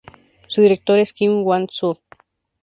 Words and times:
Su 0.47 0.63
director 0.63 0.97
es 0.97 1.13
Kim 1.13 1.43
Kwang 1.43 1.67
Soo. 1.69 1.99